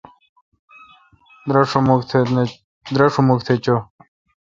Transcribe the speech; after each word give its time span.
دراشوم 2.95 3.23
مکھ 3.31 3.43
تہ 3.47 3.53
چو۔ 3.63 3.75